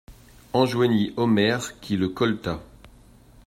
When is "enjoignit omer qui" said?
0.53-1.95